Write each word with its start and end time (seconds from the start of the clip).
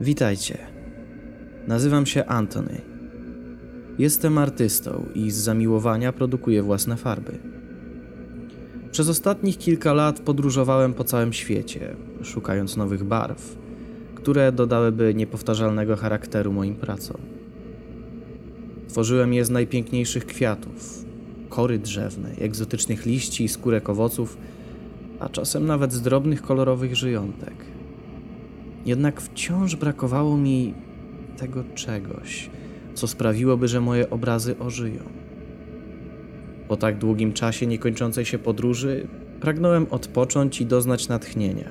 Witajcie. 0.00 0.58
Nazywam 1.66 2.06
się 2.06 2.24
Anthony. 2.24 2.80
Jestem 3.98 4.38
artystą 4.38 5.06
i 5.14 5.30
z 5.30 5.36
zamiłowania 5.36 6.12
produkuję 6.12 6.62
własne 6.62 6.96
farby. 6.96 7.38
Przez 8.90 9.08
ostatnich 9.08 9.58
kilka 9.58 9.92
lat 9.92 10.20
podróżowałem 10.20 10.94
po 10.94 11.04
całym 11.04 11.32
świecie, 11.32 11.96
szukając 12.22 12.76
nowych 12.76 13.04
barw, 13.04 13.56
które 14.14 14.52
dodałyby 14.52 15.14
niepowtarzalnego 15.14 15.96
charakteru 15.96 16.52
moim 16.52 16.74
pracom. 16.74 17.20
Tworzyłem 18.88 19.32
je 19.32 19.44
z 19.44 19.50
najpiękniejszych 19.50 20.26
kwiatów, 20.26 21.04
kory 21.48 21.78
drzewnej, 21.78 22.34
egzotycznych 22.40 23.06
liści 23.06 23.44
i 23.44 23.48
skórek 23.48 23.88
owoców, 23.88 24.36
a 25.20 25.28
czasem 25.28 25.66
nawet 25.66 25.92
z 25.92 26.02
drobnych 26.02 26.42
kolorowych 26.42 26.96
żyjątek. 26.96 27.77
Jednak 28.88 29.20
wciąż 29.20 29.76
brakowało 29.76 30.36
mi 30.36 30.74
tego 31.36 31.64
czegoś, 31.74 32.50
co 32.94 33.06
sprawiłoby, 33.06 33.68
że 33.68 33.80
moje 33.80 34.10
obrazy 34.10 34.58
ożyją. 34.58 35.02
Po 36.68 36.76
tak 36.76 36.98
długim 36.98 37.32
czasie 37.32 37.66
niekończącej 37.66 38.24
się 38.24 38.38
podróży 38.38 39.08
pragnąłem 39.40 39.86
odpocząć 39.90 40.60
i 40.60 40.66
doznać 40.66 41.08
natchnienia, 41.08 41.68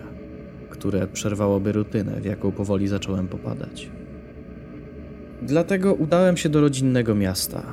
które 0.69 1.07
przerwałoby 1.07 1.71
rutynę, 1.71 2.21
w 2.21 2.25
jaką 2.25 2.51
powoli 2.51 2.87
zacząłem 2.87 3.27
popadać. 3.27 3.89
Dlatego 5.41 5.93
udałem 5.93 6.37
się 6.37 6.49
do 6.49 6.61
rodzinnego 6.61 7.15
miasta. 7.15 7.63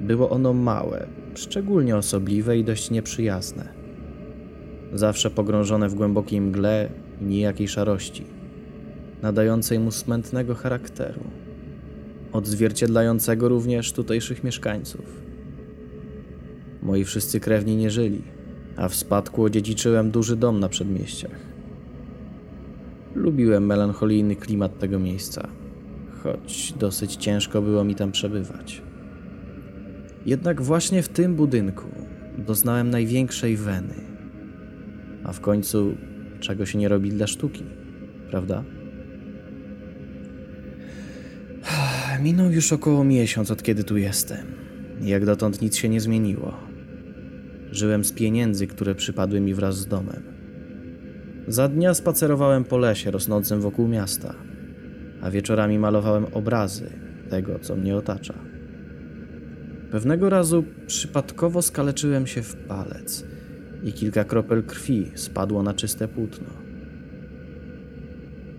Było 0.00 0.30
ono 0.30 0.52
małe, 0.52 1.06
szczególnie 1.34 1.96
osobliwe 1.96 2.58
i 2.58 2.64
dość 2.64 2.90
nieprzyjazne. 2.90 3.68
Zawsze 4.92 5.30
pogrążone 5.30 5.88
w 5.88 5.94
głębokiej 5.94 6.40
mgle 6.40 6.88
i 7.20 7.24
niejakiej 7.24 7.68
szarości, 7.68 8.37
nadającej 9.22 9.78
mu 9.78 9.90
smętnego 9.90 10.54
charakteru, 10.54 11.20
odzwierciedlającego 12.32 13.48
również 13.48 13.92
tutejszych 13.92 14.44
mieszkańców. 14.44 15.22
Moi 16.82 17.04
wszyscy 17.04 17.40
krewni 17.40 17.76
nie 17.76 17.90
żyli, 17.90 18.22
a 18.76 18.88
w 18.88 18.94
spadku 18.94 19.44
odziedziczyłem 19.44 20.10
duży 20.10 20.36
dom 20.36 20.60
na 20.60 20.68
przedmieściach. 20.68 21.38
Lubiłem 23.14 23.66
melancholijny 23.66 24.36
klimat 24.36 24.78
tego 24.78 24.98
miejsca, 24.98 25.48
choć 26.22 26.72
dosyć 26.72 27.16
ciężko 27.16 27.62
było 27.62 27.84
mi 27.84 27.94
tam 27.94 28.12
przebywać. 28.12 28.82
Jednak 30.26 30.62
właśnie 30.62 31.02
w 31.02 31.08
tym 31.08 31.34
budynku 31.34 31.88
doznałem 32.38 32.90
największej 32.90 33.56
weny. 33.56 33.94
A 35.24 35.32
w 35.32 35.40
końcu, 35.40 35.94
czego 36.40 36.66
się 36.66 36.78
nie 36.78 36.88
robi 36.88 37.10
dla 37.10 37.26
sztuki, 37.26 37.64
prawda? 38.30 38.64
Minął 42.22 42.50
już 42.50 42.72
około 42.72 43.04
miesiąc, 43.04 43.50
od 43.50 43.62
kiedy 43.62 43.84
tu 43.84 43.96
jestem. 43.96 44.46
Jak 45.00 45.24
dotąd 45.24 45.62
nic 45.62 45.76
się 45.76 45.88
nie 45.88 46.00
zmieniło. 46.00 46.56
Żyłem 47.70 48.04
z 48.04 48.12
pieniędzy, 48.12 48.66
które 48.66 48.94
przypadły 48.94 49.40
mi 49.40 49.54
wraz 49.54 49.76
z 49.76 49.86
domem. 49.86 50.22
Za 51.48 51.68
dnia 51.68 51.94
spacerowałem 51.94 52.64
po 52.64 52.78
lesie 52.78 53.10
rosnącym 53.10 53.60
wokół 53.60 53.88
miasta, 53.88 54.34
a 55.22 55.30
wieczorami 55.30 55.78
malowałem 55.78 56.26
obrazy 56.32 56.90
tego, 57.30 57.58
co 57.58 57.76
mnie 57.76 57.96
otacza. 57.96 58.34
Pewnego 59.90 60.30
razu 60.30 60.64
przypadkowo 60.86 61.62
skaleczyłem 61.62 62.26
się 62.26 62.42
w 62.42 62.56
palec 62.56 63.24
i 63.84 63.92
kilka 63.92 64.24
kropel 64.24 64.62
krwi 64.62 65.10
spadło 65.14 65.62
na 65.62 65.74
czyste 65.74 66.08
płótno. 66.08 66.48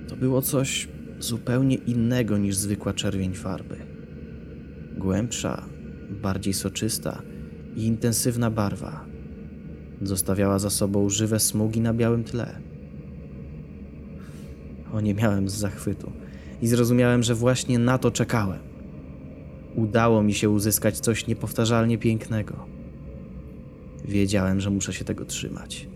To 0.08 0.16
było 0.16 0.42
coś 0.42 0.88
zupełnie 1.20 1.76
innego 1.76 2.38
niż 2.38 2.56
zwykła 2.56 2.94
czerwień 2.94 3.34
farby. 3.34 3.78
Głębsza, 4.98 5.66
bardziej 6.22 6.54
soczysta 6.54 7.22
i 7.76 7.84
intensywna 7.84 8.52
barwa 8.52 9.06
zostawiała 10.02 10.60
za 10.60 10.70
sobą 10.70 11.10
żywe 11.10 11.40
smugi 11.40 11.82
na 11.82 11.94
białym 11.94 12.24
tle. 12.24 12.60
O 14.94 15.02
nie 15.02 15.14
miałem 15.14 15.50
z 15.50 15.54
zachwytu 15.54 16.12
i 16.62 16.68
zrozumiałem, 16.68 17.24
że 17.24 17.36
właśnie 17.36 17.80
na 17.80 17.98
to 17.98 18.12
czekałem. 18.12 18.60
Udało 19.76 20.24
mi 20.24 20.34
się 20.34 20.50
uzyskać 20.50 21.00
coś 21.00 21.28
niepowtarzalnie 21.28 21.98
pięknego. 21.98 22.66
Wiedziałem, 24.06 24.60
że 24.60 24.70
muszę 24.70 24.94
się 24.94 25.06
tego 25.06 25.26
trzymać. 25.26 25.88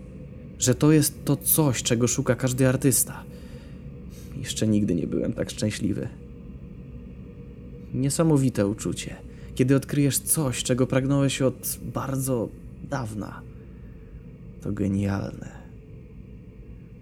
Że 0.59 0.75
to 0.75 0.91
jest 0.91 1.25
to 1.25 1.35
coś, 1.35 1.83
czego 1.83 2.07
szuka 2.07 2.35
każdy 2.35 2.67
artysta. 2.67 3.23
Jeszcze 4.43 4.67
nigdy 4.67 4.95
nie 4.95 5.07
byłem 5.07 5.33
tak 5.33 5.49
szczęśliwy. 5.49 6.07
Niesamowite 7.93 8.67
uczucie, 8.67 9.15
kiedy 9.55 9.75
odkryjesz 9.75 10.19
coś, 10.19 10.63
czego 10.63 10.87
pragnąłeś 10.87 11.41
od 11.41 11.79
bardzo 11.93 12.49
dawna. 12.89 13.41
To 14.61 14.71
genialne. 14.71 15.51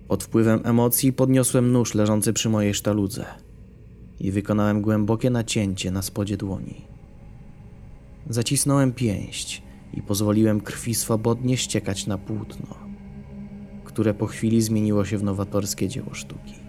Pod 0.07 0.23
wpływem 0.23 0.59
emocji 0.63 1.13
podniosłem 1.13 1.71
nóż 1.71 1.95
leżący 1.95 2.33
przy 2.33 2.49
mojej 2.49 2.73
sztaludze 2.73 3.25
i 4.19 4.31
wykonałem 4.31 4.81
głębokie 4.81 5.29
nacięcie 5.29 5.91
na 5.91 6.01
spodzie 6.01 6.37
dłoni. 6.37 6.81
Zacisnąłem 8.29 8.93
pięść 8.93 9.61
i 9.93 10.01
pozwoliłem 10.01 10.61
krwi 10.61 10.95
swobodnie 10.95 11.57
ściekać 11.57 12.07
na 12.07 12.17
płótno, 12.17 12.75
które 13.83 14.13
po 14.13 14.27
chwili 14.27 14.61
zmieniło 14.61 15.05
się 15.05 15.17
w 15.17 15.23
nowatorskie 15.23 15.87
dzieło 15.87 16.13
sztuki. 16.13 16.60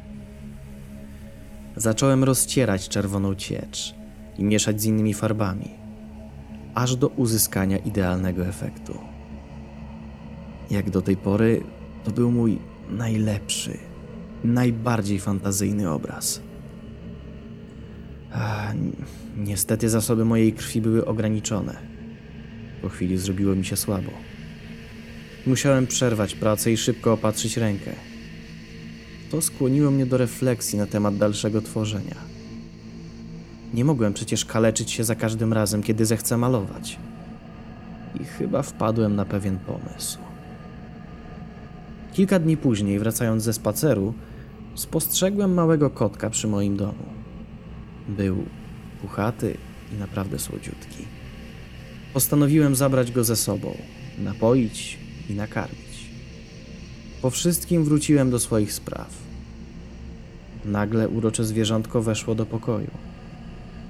Zacząłem 1.77 2.25
rozcierać 2.25 2.89
czerwoną 2.89 3.35
ciecz 3.35 3.95
i 4.39 4.45
mieszać 4.45 4.81
z 4.81 4.85
innymi 4.85 5.15
farbami, 5.15 5.71
aż 6.75 6.97
do 6.97 7.09
uzyskania 7.09 7.79
idealnego 7.79 8.47
efektu. 8.47 8.99
Jak 10.71 10.91
do 10.91 11.03
tej 11.03 11.17
pory, 11.17 11.65
to 12.05 12.11
był 12.11 12.31
mój 12.31 12.59
najlepszy, 12.91 13.79
najbardziej 14.45 15.19
fantazyjny 15.19 15.91
obraz. 15.91 16.43
Niestety 19.37 19.89
zasoby 19.89 20.25
mojej 20.25 20.53
krwi 20.53 20.81
były 20.81 21.07
ograniczone. 21.07 21.77
Po 22.83 22.89
chwili 22.89 23.19
zrobiło 23.19 23.55
mi 23.55 23.65
się 23.65 23.77
słabo. 23.77 24.11
Musiałem 25.47 25.87
przerwać 25.87 26.35
pracę 26.35 26.73
i 26.73 26.77
szybko 26.77 27.13
opatrzyć 27.13 27.57
rękę. 27.57 28.12
To 29.33 29.43
skłoniło 29.43 29.91
mnie 29.91 30.07
do 30.07 30.17
refleksji 30.17 30.79
na 30.79 30.87
temat 30.87 31.17
dalszego 31.17 31.63
tworzenia. 31.63 32.15
Nie 33.75 33.85
mogłem 33.85 34.15
przecież 34.15 34.45
kaleczyć 34.45 34.91
się 34.91 35.05
za 35.05 35.15
każdym 35.15 35.53
razem, 35.53 35.83
kiedy 35.83 36.07
zechcę 36.07 36.37
malować. 36.37 36.99
I 38.21 38.25
chyba 38.25 38.63
wpadłem 38.63 39.17
na 39.17 39.25
pewien 39.25 39.59
pomysł. 39.59 40.19
Kilka 42.13 42.39
dni 42.39 42.57
później, 42.57 42.99
wracając 42.99 43.43
ze 43.43 43.53
spaceru, 43.53 44.15
spostrzegłem 44.75 45.55
małego 45.55 45.91
kotka 45.91 46.31
przy 46.31 46.49
moim 46.49 46.77
domu. 46.77 47.07
Był 48.09 48.45
puchaty 49.03 49.57
i 49.93 49.99
naprawdę 49.99 50.39
słodziutki. 50.39 51.05
Postanowiłem 52.15 52.75
zabrać 52.75 53.13
go 53.13 53.25
ze 53.25 53.37
sobą, 53.37 53.77
napoić 54.19 54.99
i 55.31 55.35
nakarmić. 55.35 55.92
Po 57.23 57.31
wszystkim 57.31 57.85
wróciłem 57.85 58.31
do 58.31 58.39
swoich 58.39 58.73
spraw. 58.73 59.09
Nagle 60.65 61.09
urocze 61.09 61.45
zwierzątko 61.45 62.03
weszło 62.03 62.35
do 62.35 62.47
pokoju 62.47 62.91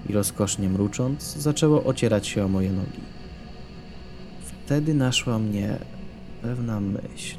i 0.09 0.12
rozkosznie 0.12 0.69
mrucząc 0.69 1.37
zaczęło 1.37 1.84
ocierać 1.84 2.26
się 2.26 2.44
o 2.44 2.48
moje 2.48 2.72
nogi. 2.72 3.00
Wtedy 4.44 4.94
naszła 4.94 5.38
mnie 5.38 5.78
pewna 6.43 6.81
myśl. 6.81 7.38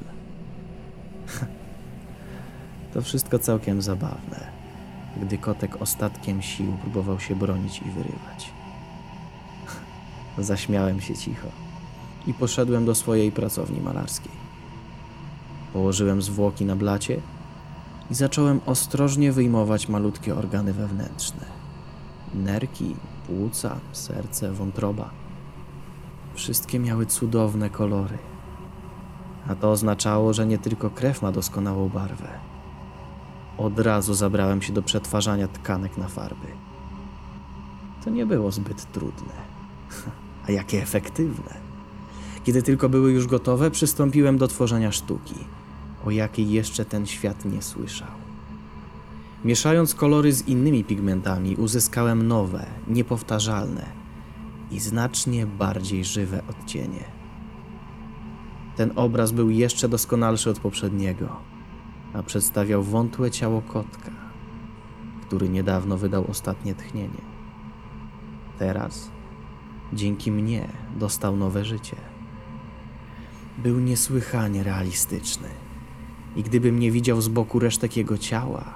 to 2.93 3.01
wszystko 3.01 3.39
całkiem 3.39 3.81
zabawne 3.81 4.63
gdy 5.17 5.37
kotek 5.37 5.81
ostatkiem 5.81 6.41
sił 6.41 6.77
próbował 6.81 7.19
się 7.19 7.35
bronić 7.35 7.79
i 7.79 7.91
wyrywać. 7.91 8.49
Zaśmiałem 10.37 11.01
się 11.01 11.15
cicho 11.15 11.47
i 12.27 12.33
poszedłem 12.33 12.85
do 12.85 12.95
swojej 12.95 13.31
pracowni 13.31 13.81
malarskiej. 13.81 14.42
Położyłem 15.73 16.21
zwłoki 16.21 16.65
na 16.65 16.75
blacie 16.75 17.21
i 18.11 18.15
zacząłem 18.15 18.61
ostrożnie 18.65 19.31
wyjmować 19.31 19.89
malutkie 19.89 20.35
organy 20.35 20.73
wewnętrzne. 20.73 21.45
Nerki, 22.33 22.95
płuca, 23.27 23.79
serce, 23.91 24.51
wątroba. 24.51 25.09
Wszystkie 26.33 26.79
miały 26.79 27.05
cudowne 27.05 27.69
kolory. 27.69 28.17
A 29.47 29.55
to 29.55 29.71
oznaczało, 29.71 30.33
że 30.33 30.45
nie 30.45 30.57
tylko 30.57 30.89
krew 30.89 31.21
ma 31.21 31.31
doskonałą 31.31 31.89
barwę 31.89 32.53
od 33.57 33.79
razu 33.79 34.13
zabrałem 34.13 34.61
się 34.61 34.73
do 34.73 34.81
przetwarzania 34.81 35.47
tkanek 35.47 35.97
na 35.97 36.07
farby. 36.07 36.47
To 38.03 38.09
nie 38.09 38.25
było 38.25 38.51
zbyt 38.51 38.91
trudne, 38.91 39.33
a 40.47 40.51
jakie 40.51 40.81
efektywne. 40.81 41.53
Kiedy 42.43 42.63
tylko 42.63 42.89
były 42.89 43.11
już 43.11 43.27
gotowe, 43.27 43.71
przystąpiłem 43.71 44.37
do 44.37 44.47
tworzenia 44.47 44.91
sztuki, 44.91 45.35
o 46.05 46.11
jakiej 46.11 46.51
jeszcze 46.51 46.85
ten 46.85 47.05
świat 47.05 47.45
nie 47.45 47.61
słyszał. 47.61 48.23
Mieszając 49.45 49.95
kolory 49.95 50.33
z 50.33 50.47
innymi 50.47 50.83
pigmentami, 50.83 51.55
uzyskałem 51.55 52.27
nowe, 52.27 52.65
niepowtarzalne 52.87 53.85
i 54.71 54.79
znacznie 54.79 55.45
bardziej 55.45 56.05
żywe 56.05 56.43
odcienie. 56.49 57.03
Ten 58.75 58.91
obraz 58.95 59.31
był 59.31 59.49
jeszcze 59.49 59.89
doskonalszy 59.89 60.49
od 60.49 60.59
poprzedniego, 60.59 61.29
a 62.13 62.23
przedstawiał 62.23 62.83
wątłe 62.83 63.31
ciało 63.31 63.61
kotka, 63.61 64.11
który 65.21 65.49
niedawno 65.49 65.97
wydał 65.97 66.25
ostatnie 66.31 66.75
tchnienie. 66.75 67.21
Teraz, 68.59 69.09
dzięki 69.93 70.31
mnie, 70.31 70.67
dostał 70.95 71.35
nowe 71.35 71.65
życie. 71.65 71.95
Był 73.57 73.79
niesłychanie 73.79 74.63
realistyczny 74.63 75.62
i 76.35 76.43
gdybym 76.43 76.79
nie 76.79 76.91
widział 76.91 77.21
z 77.21 77.27
boku 77.27 77.59
resztek 77.59 77.97
jego 77.97 78.17
ciała, 78.17 78.75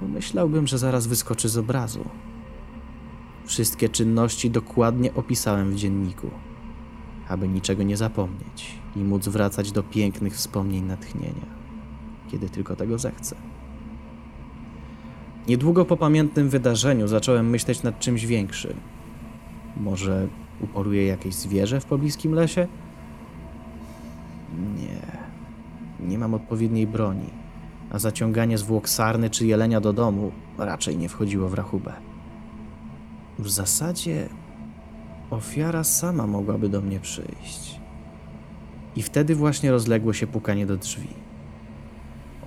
pomyślałbym, 0.00 0.66
że 0.66 0.78
zaraz 0.78 1.06
wyskoczy 1.06 1.48
z 1.48 1.58
obrazu. 1.58 2.04
Wszystkie 3.44 3.88
czynności 3.88 4.50
dokładnie 4.50 5.14
opisałem 5.14 5.70
w 5.70 5.76
dzienniku, 5.76 6.30
aby 7.28 7.48
niczego 7.48 7.82
nie 7.82 7.96
zapomnieć 7.96 8.78
i 8.96 8.98
móc 8.98 9.28
wracać 9.28 9.72
do 9.72 9.82
pięknych 9.82 10.34
wspomnień 10.34 10.84
natchnienia, 10.84 11.46
kiedy 12.30 12.48
tylko 12.48 12.76
tego 12.76 12.98
zechcę. 12.98 13.36
Niedługo 15.48 15.84
po 15.84 15.96
pamiętnym 15.96 16.48
wydarzeniu 16.48 17.08
zacząłem 17.08 17.50
myśleć 17.50 17.82
nad 17.82 18.00
czymś 18.00 18.26
większym. 18.26 18.74
Może 19.76 20.28
upoluję 20.60 21.06
jakieś 21.06 21.34
zwierzę 21.34 21.80
w 21.80 21.84
pobliskim 21.84 22.32
lesie? 22.32 22.68
Nie 26.26 26.30
mam 26.30 26.40
odpowiedniej 26.42 26.86
broni, 26.86 27.30
a 27.90 27.98
zaciąganie 27.98 28.58
zwłok 28.58 28.88
sarny 28.88 29.30
czy 29.30 29.46
jelenia 29.46 29.80
do 29.80 29.92
domu 29.92 30.32
raczej 30.58 30.96
nie 30.96 31.08
wchodziło 31.08 31.48
w 31.48 31.54
rachubę. 31.54 31.92
W 33.38 33.48
zasadzie 33.50 34.28
ofiara 35.30 35.84
sama 35.84 36.26
mogłaby 36.26 36.68
do 36.68 36.80
mnie 36.80 37.00
przyjść. 37.00 37.80
I 38.96 39.02
wtedy 39.02 39.34
właśnie 39.34 39.70
rozległo 39.70 40.12
się 40.12 40.26
pukanie 40.26 40.66
do 40.66 40.76
drzwi. 40.76 41.08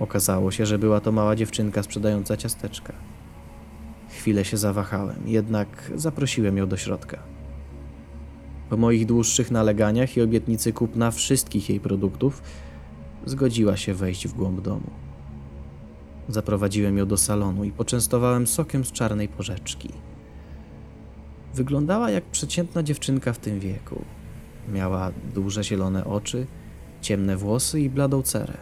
Okazało 0.00 0.50
się, 0.50 0.66
że 0.66 0.78
była 0.78 1.00
to 1.00 1.12
mała 1.12 1.36
dziewczynka 1.36 1.82
sprzedająca 1.82 2.36
ciasteczka. 2.36 2.92
Chwilę 4.08 4.44
się 4.44 4.56
zawahałem, 4.56 5.18
jednak 5.26 5.92
zaprosiłem 5.94 6.56
ją 6.56 6.68
do 6.68 6.76
środka. 6.76 7.18
Po 8.70 8.76
moich 8.76 9.06
dłuższych 9.06 9.50
naleganiach 9.50 10.16
i 10.16 10.22
obietnicy 10.22 10.72
kupna 10.72 11.10
wszystkich 11.10 11.70
jej 11.70 11.80
produktów, 11.80 12.42
zgodziła 13.26 13.76
się 13.76 13.94
wejść 13.94 14.28
w 14.28 14.34
głąb 14.34 14.60
domu. 14.60 14.90
Zaprowadziłem 16.28 16.98
ją 16.98 17.06
do 17.06 17.16
salonu 17.16 17.64
i 17.64 17.72
poczęstowałem 17.72 18.46
sokiem 18.46 18.84
z 18.84 18.92
czarnej 18.92 19.28
porzeczki. 19.28 19.88
Wyglądała 21.54 22.10
jak 22.10 22.24
przeciętna 22.24 22.82
dziewczynka 22.82 23.32
w 23.32 23.38
tym 23.38 23.60
wieku. 23.60 24.04
Miała 24.68 25.12
duże 25.34 25.64
zielone 25.64 26.04
oczy, 26.04 26.46
ciemne 27.00 27.36
włosy 27.36 27.80
i 27.80 27.90
bladą 27.90 28.22
cerę. 28.22 28.56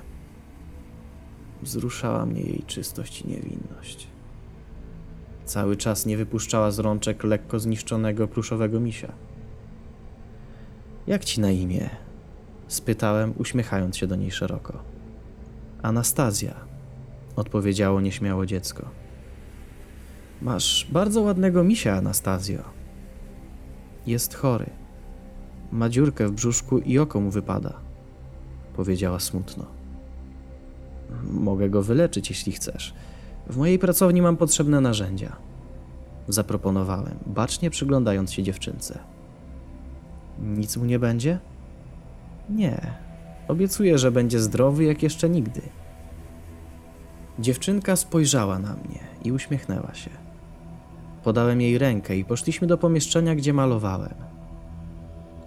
Wzruszała 1.62 2.26
mnie 2.26 2.40
jej 2.40 2.62
czystość 2.66 3.20
i 3.20 3.28
niewinność. 3.28 4.08
Cały 5.44 5.76
czas 5.76 6.06
nie 6.06 6.16
wypuszczała 6.16 6.70
z 6.70 6.78
rączek 6.78 7.24
lekko 7.24 7.60
zniszczonego 7.60 8.28
pluszowego 8.28 8.80
misia. 8.80 9.12
Jak 11.06 11.24
ci 11.24 11.40
na 11.40 11.50
imię? 11.50 11.90
Spytałem, 12.68 13.34
uśmiechając 13.38 13.96
się 13.96 14.06
do 14.06 14.16
niej 14.16 14.30
szeroko. 14.30 14.82
Anastazja, 15.82 16.54
odpowiedziało 17.36 18.00
nieśmiało 18.00 18.46
dziecko. 18.46 18.88
Masz 20.42 20.88
bardzo 20.92 21.22
ładnego 21.22 21.64
misia, 21.64 21.96
Anastazjo. 21.96 22.62
Jest 24.06 24.34
chory. 24.34 24.70
Ma 25.72 25.88
dziurkę 25.88 26.28
w 26.28 26.32
brzuszku 26.32 26.78
i 26.78 26.98
oko 26.98 27.20
mu 27.20 27.30
wypada, 27.30 27.74
powiedziała 28.76 29.20
smutno. 29.20 29.64
Mogę 31.24 31.70
go 31.70 31.82
wyleczyć, 31.82 32.30
jeśli 32.30 32.52
chcesz. 32.52 32.94
W 33.46 33.56
mojej 33.56 33.78
pracowni 33.78 34.22
mam 34.22 34.36
potrzebne 34.36 34.80
narzędzia. 34.80 35.36
Zaproponowałem, 36.28 37.18
bacznie 37.26 37.70
przyglądając 37.70 38.32
się 38.32 38.42
dziewczynce. 38.42 38.98
Nic 40.38 40.76
mu 40.76 40.84
nie 40.84 40.98
będzie? 40.98 41.38
Nie. 42.50 42.80
Obiecuję, 43.48 43.98
że 43.98 44.10
będzie 44.10 44.40
zdrowy 44.40 44.84
jak 44.84 45.02
jeszcze 45.02 45.28
nigdy. 45.28 45.62
Dziewczynka 47.38 47.96
spojrzała 47.96 48.58
na 48.58 48.72
mnie 48.72 49.00
i 49.24 49.32
uśmiechnęła 49.32 49.94
się. 49.94 50.10
Podałem 51.24 51.60
jej 51.60 51.78
rękę 51.78 52.16
i 52.16 52.24
poszliśmy 52.24 52.66
do 52.66 52.78
pomieszczenia, 52.78 53.34
gdzie 53.34 53.52
malowałem. 53.52 54.14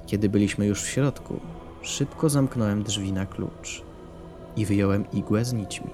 Kiedy 0.08 0.30
byliśmy 0.30 0.66
już 0.66 0.84
w 0.84 0.88
środku, 0.88 1.40
szybko 1.82 2.30
zamknąłem 2.30 2.84
drzwi 2.84 3.14
na 3.14 3.26
klucz 3.26 3.84
i 4.56 4.66
wyjąłem 4.66 5.12
igłę 5.12 5.46
z 5.46 5.54
nićmi. 5.54 5.90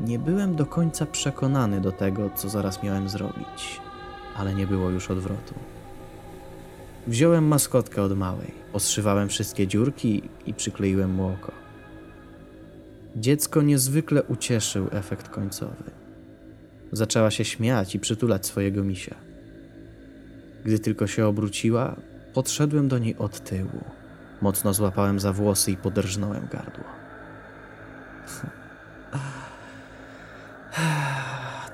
Nie 0.00 0.18
byłem 0.18 0.56
do 0.56 0.66
końca 0.66 1.06
przekonany 1.06 1.80
do 1.80 1.92
tego, 1.92 2.30
co 2.34 2.48
zaraz 2.48 2.82
miałem 2.82 3.08
zrobić, 3.08 3.80
ale 4.36 4.54
nie 4.54 4.66
było 4.66 4.90
już 4.90 5.10
odwrotu. 5.10 5.54
Wziąłem 7.06 7.48
maskotkę 7.48 8.02
od 8.02 8.18
małej, 8.18 8.54
ostrzywałem 8.72 9.28
wszystkie 9.28 9.66
dziurki 9.66 10.22
i 10.46 10.54
przykleiłem 10.54 11.10
mu 11.10 11.28
oko. 11.28 11.52
Dziecko 13.16 13.62
niezwykle 13.62 14.22
ucieszył 14.22 14.88
efekt 14.92 15.28
końcowy. 15.28 15.90
Zaczęła 16.92 17.30
się 17.30 17.44
śmiać 17.44 17.94
i 17.94 18.00
przytulać 18.00 18.46
swojego 18.46 18.84
misia. 18.84 19.14
Gdy 20.64 20.78
tylko 20.78 21.06
się 21.06 21.26
obróciła, 21.26 21.96
podszedłem 22.34 22.88
do 22.88 22.98
niej 22.98 23.16
od 23.16 23.40
tyłu. 23.40 23.84
Mocno 24.40 24.74
złapałem 24.74 25.20
za 25.20 25.32
włosy 25.32 25.72
i 25.72 25.76
podrżnąłem 25.76 26.48
gardło. 26.52 26.84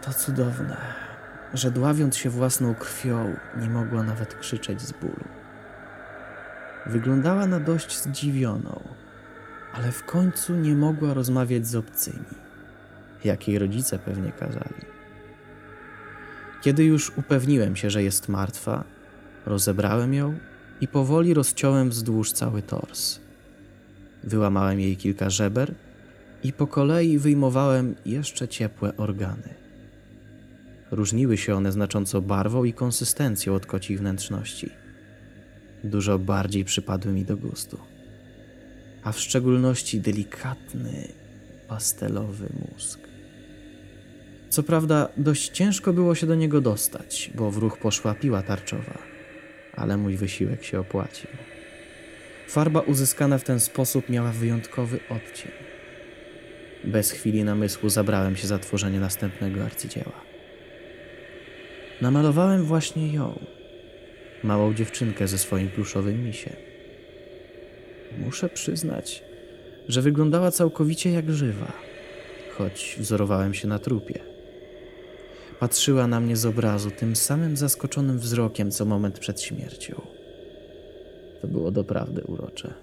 To 0.02 0.12
cudowne, 0.12 0.76
że 1.54 1.70
dławiąc 1.70 2.16
się 2.16 2.30
własną 2.30 2.74
krwią, 2.74 3.36
nie 3.60 3.68
mogła 3.68 4.02
nawet 4.02 4.34
krzyczeć 4.34 4.80
z 4.80 4.92
bólu. 4.92 5.24
Wyglądała 6.86 7.46
na 7.46 7.60
dość 7.60 8.02
zdziwioną, 8.02 8.80
ale 9.72 9.92
w 9.92 10.04
końcu 10.04 10.54
nie 10.54 10.74
mogła 10.74 11.14
rozmawiać 11.14 11.66
z 11.66 11.76
obcymi, 11.76 12.24
jak 13.24 13.48
jej 13.48 13.58
rodzice 13.58 13.98
pewnie 13.98 14.32
kazali. 14.32 14.86
Kiedy 16.62 16.84
już 16.84 17.12
upewniłem 17.18 17.76
się, 17.76 17.90
że 17.90 18.02
jest 18.02 18.28
martwa, 18.28 18.84
rozebrałem 19.46 20.14
ją 20.14 20.38
i 20.80 20.88
powoli 20.88 21.34
rozciąłem 21.34 21.90
wzdłuż 21.90 22.32
cały 22.32 22.62
tors. 22.62 23.20
Wyłamałem 24.24 24.80
jej 24.80 24.96
kilka 24.96 25.30
żeber 25.30 25.74
i 26.42 26.52
po 26.52 26.66
kolei 26.66 27.18
wyjmowałem 27.18 27.94
jeszcze 28.06 28.48
ciepłe 28.48 28.96
organy. 28.96 29.54
Różniły 30.90 31.36
się 31.36 31.54
one 31.54 31.72
znacząco 31.72 32.22
barwą 32.22 32.64
i 32.64 32.72
konsystencją 32.72 33.54
od 33.54 33.66
kocich 33.66 33.98
wnętrzności. 33.98 34.85
Dużo 35.86 36.18
bardziej 36.18 36.64
przypadły 36.64 37.12
mi 37.12 37.24
do 37.24 37.36
gustu. 37.36 37.78
A 39.04 39.12
w 39.12 39.20
szczególności 39.20 40.00
delikatny, 40.00 41.08
pastelowy 41.68 42.48
mózg. 42.60 43.00
Co 44.48 44.62
prawda, 44.62 45.08
dość 45.16 45.48
ciężko 45.48 45.92
było 45.92 46.14
się 46.14 46.26
do 46.26 46.34
niego 46.34 46.60
dostać, 46.60 47.30
bo 47.34 47.50
w 47.50 47.56
ruch 47.56 47.78
poszła 47.78 48.14
piła 48.14 48.42
tarczowa, 48.42 48.98
ale 49.74 49.96
mój 49.96 50.16
wysiłek 50.16 50.64
się 50.64 50.80
opłacił. 50.80 51.30
Farba 52.48 52.80
uzyskana 52.80 53.38
w 53.38 53.44
ten 53.44 53.60
sposób 53.60 54.08
miała 54.08 54.32
wyjątkowy 54.32 55.00
odcień. 55.10 55.52
Bez 56.84 57.10
chwili 57.10 57.44
namysłu 57.44 57.88
zabrałem 57.88 58.36
się 58.36 58.46
za 58.46 58.58
tworzenie 58.58 59.00
następnego 59.00 59.64
arcydzieła. 59.64 60.20
Namalowałem 62.00 62.62
właśnie 62.62 63.12
ją, 63.12 63.38
małą 64.44 64.74
dziewczynkę 64.74 65.28
ze 65.28 65.38
swoim 65.38 65.68
pluszowym 65.68 66.24
misiem. 66.24 66.52
Muszę 68.18 68.48
przyznać, 68.48 69.22
że 69.88 70.02
wyglądała 70.02 70.50
całkowicie 70.50 71.10
jak 71.10 71.30
żywa, 71.30 71.72
choć 72.58 72.96
wzorowałem 72.98 73.54
się 73.54 73.68
na 73.68 73.78
trupie. 73.78 74.18
Patrzyła 75.60 76.06
na 76.06 76.20
mnie 76.20 76.36
z 76.36 76.46
obrazu 76.46 76.90
tym 76.90 77.16
samym 77.16 77.56
zaskoczonym 77.56 78.18
wzrokiem, 78.18 78.70
co 78.70 78.84
moment 78.84 79.18
przed 79.18 79.40
śmiercią. 79.40 80.00
To 81.42 81.48
było 81.48 81.70
doprawdy 81.70 82.22
urocze. 82.22 82.74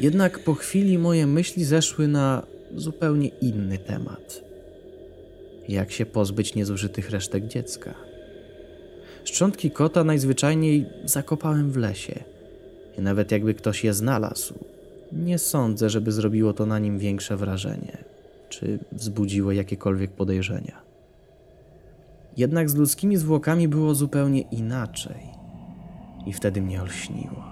Jednak 0.00 0.38
po 0.38 0.54
chwili 0.54 0.98
moje 0.98 1.26
myśli 1.26 1.64
zeszły 1.64 2.08
na 2.08 2.46
zupełnie 2.76 3.28
inny 3.28 3.78
temat. 3.78 4.42
Jak 5.68 5.92
się 5.92 6.06
pozbyć 6.06 6.54
niezużytych 6.54 7.10
resztek 7.10 7.46
dziecka? 7.46 7.94
Szczątki 9.24 9.70
kota 9.70 10.04
najzwyczajniej 10.04 10.86
zakopałem 11.04 11.70
w 11.70 11.76
lesie. 11.76 12.24
I 12.98 13.00
nawet 13.02 13.32
jakby 13.32 13.54
ktoś 13.54 13.84
je 13.84 13.94
znalazł, 13.94 14.54
nie 15.12 15.38
sądzę, 15.38 15.90
żeby 15.90 16.12
zrobiło 16.12 16.52
to 16.52 16.66
na 16.66 16.78
nim 16.78 16.98
większe 16.98 17.36
wrażenie. 17.36 17.98
czy 18.48 18.78
wzbudziło 18.92 19.52
jakiekolwiek 19.52 20.10
podejrzenia. 20.10 20.82
Jednak 22.36 22.70
z 22.70 22.74
ludzkimi 22.74 23.16
zwłokami 23.16 23.68
było 23.68 23.94
zupełnie 23.94 24.40
inaczej. 24.40 25.22
I 26.26 26.32
wtedy 26.32 26.62
mnie 26.62 26.82
olśniło. 26.82 27.44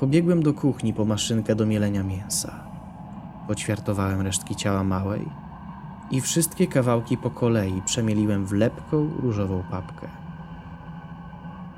Pobiegłem 0.00 0.42
do 0.42 0.54
kuchni 0.54 0.94
po 0.94 1.04
maszynkę 1.04 1.54
do 1.54 1.66
mielenia 1.66 2.02
mięsa. 2.02 2.64
Poćwiartowałem 3.48 4.20
resztki 4.20 4.56
ciała 4.56 4.84
małej 4.84 5.26
i 6.10 6.20
wszystkie 6.20 6.66
kawałki 6.66 7.16
po 7.16 7.30
kolei 7.30 7.82
przemieliłem 7.86 8.46
w 8.46 8.52
lepką, 8.52 9.10
różową 9.22 9.62
papkę. 9.70 10.21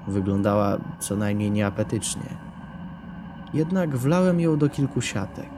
Wyglądała 0.08 0.78
co 0.98 1.16
najmniej 1.16 1.50
nieapetycznie. 1.50 2.36
Jednak 3.54 3.96
wlałem 3.96 4.40
ją 4.40 4.58
do 4.58 4.68
kilku 4.68 5.00
siatek 5.00 5.50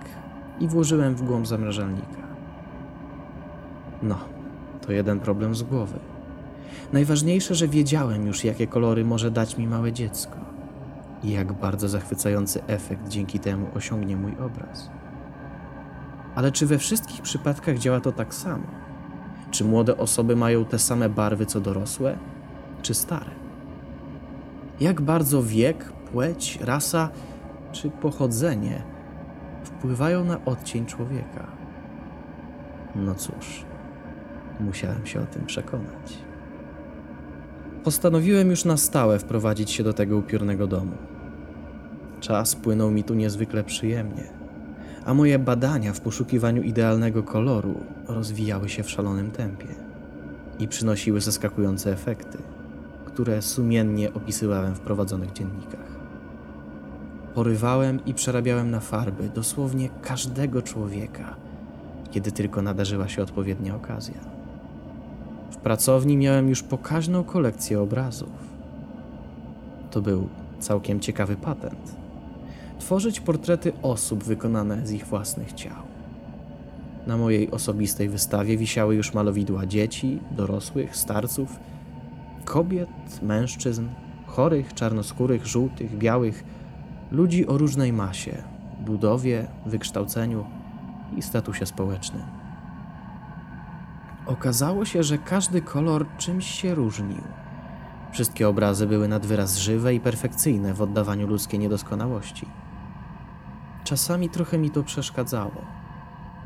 i 0.60 0.68
włożyłem 0.68 1.14
w 1.14 1.22
głąb 1.22 1.46
zamrażalnika. 1.46 2.26
No, 4.02 4.18
to 4.86 4.92
jeden 4.92 5.20
problem 5.20 5.54
z 5.54 5.62
głowy. 5.62 5.98
Najważniejsze, 6.92 7.54
że 7.54 7.68
wiedziałem 7.68 8.26
już, 8.26 8.44
jakie 8.44 8.66
kolory 8.66 9.04
może 9.04 9.30
dać 9.30 9.58
mi 9.58 9.66
małe 9.66 9.92
dziecko 9.92 10.36
i 11.22 11.30
jak 11.30 11.52
bardzo 11.52 11.88
zachwycający 11.88 12.64
efekt 12.66 13.08
dzięki 13.08 13.38
temu 13.38 13.66
osiągnie 13.74 14.16
mój 14.16 14.32
obraz. 14.32 14.90
Ale 16.34 16.52
czy 16.52 16.66
we 16.66 16.78
wszystkich 16.78 17.22
przypadkach 17.22 17.78
działa 17.78 18.00
to 18.00 18.12
tak 18.12 18.34
samo? 18.34 18.66
Czy 19.50 19.64
młode 19.64 19.96
osoby 19.96 20.36
mają 20.36 20.64
te 20.64 20.78
same 20.78 21.08
barwy 21.08 21.46
co 21.46 21.60
dorosłe, 21.60 22.18
czy 22.82 22.94
stare? 22.94 23.45
Jak 24.80 25.00
bardzo 25.00 25.42
wiek, 25.42 25.92
płeć, 26.12 26.58
rasa 26.62 27.10
czy 27.72 27.90
pochodzenie 27.90 28.82
wpływają 29.64 30.24
na 30.24 30.44
odcień 30.44 30.86
człowieka? 30.86 31.46
No 32.94 33.14
cóż, 33.14 33.64
musiałem 34.60 35.06
się 35.06 35.20
o 35.20 35.26
tym 35.26 35.46
przekonać. 35.46 36.18
Postanowiłem 37.84 38.50
już 38.50 38.64
na 38.64 38.76
stałe 38.76 39.18
wprowadzić 39.18 39.70
się 39.70 39.84
do 39.84 39.92
tego 39.92 40.16
upiornego 40.16 40.66
domu. 40.66 40.96
Czas 42.20 42.56
płynął 42.56 42.90
mi 42.90 43.04
tu 43.04 43.14
niezwykle 43.14 43.64
przyjemnie, 43.64 44.24
a 45.04 45.14
moje 45.14 45.38
badania 45.38 45.92
w 45.92 46.00
poszukiwaniu 46.00 46.62
idealnego 46.62 47.22
koloru 47.22 47.80
rozwijały 48.08 48.68
się 48.68 48.82
w 48.82 48.90
szalonym 48.90 49.30
tempie 49.30 49.74
i 50.58 50.68
przynosiły 50.68 51.20
zaskakujące 51.20 51.92
efekty, 51.92 52.38
które 53.16 53.42
sumiennie 53.42 54.14
opisywałem 54.14 54.74
w 54.74 54.80
prowadzonych 54.80 55.32
dziennikach. 55.32 55.98
Porywałem 57.34 58.04
i 58.04 58.14
przerabiałem 58.14 58.70
na 58.70 58.80
farby 58.80 59.28
dosłownie 59.34 59.88
każdego 60.02 60.62
człowieka, 60.62 61.36
kiedy 62.10 62.32
tylko 62.32 62.62
nadarzyła 62.62 63.08
się 63.08 63.22
odpowiednia 63.22 63.76
okazja. 63.76 64.20
W 65.50 65.56
pracowni 65.56 66.16
miałem 66.16 66.48
już 66.48 66.62
pokaźną 66.62 67.24
kolekcję 67.24 67.80
obrazów. 67.80 68.32
To 69.90 70.02
był 70.02 70.28
całkiem 70.60 71.00
ciekawy 71.00 71.36
patent. 71.36 71.96
Tworzyć 72.78 73.20
portrety 73.20 73.72
osób 73.82 74.24
wykonane 74.24 74.86
z 74.86 74.92
ich 74.92 75.06
własnych 75.06 75.52
ciał. 75.52 75.82
Na 77.06 77.16
mojej 77.16 77.50
osobistej 77.50 78.08
wystawie 78.08 78.56
wisiały 78.56 78.94
już 78.94 79.14
malowidła 79.14 79.66
dzieci, 79.66 80.18
dorosłych, 80.30 80.96
starców, 80.96 81.58
kobiet, 82.46 83.22
mężczyzn, 83.22 83.88
chorych, 84.26 84.74
czarnoskórych, 84.74 85.46
żółtych, 85.46 85.98
białych, 85.98 86.44
ludzi 87.10 87.46
o 87.46 87.58
różnej 87.58 87.92
masie, 87.92 88.42
budowie, 88.80 89.46
wykształceniu 89.66 90.44
i 91.16 91.22
statusie 91.22 91.66
społecznym. 91.66 92.22
Okazało 94.26 94.84
się, 94.84 95.02
że 95.02 95.18
każdy 95.18 95.62
kolor 95.62 96.06
czymś 96.18 96.46
się 96.46 96.74
różnił. 96.74 97.22
Wszystkie 98.12 98.48
obrazy 98.48 98.86
były 98.86 99.08
nad 99.08 99.26
wyraz 99.26 99.56
żywe 99.56 99.94
i 99.94 100.00
perfekcyjne 100.00 100.74
w 100.74 100.82
oddawaniu 100.82 101.26
ludzkiej 101.26 101.60
niedoskonałości. 101.60 102.46
Czasami 103.84 104.30
trochę 104.30 104.58
mi 104.58 104.70
to 104.70 104.82
przeszkadzało, 104.82 105.64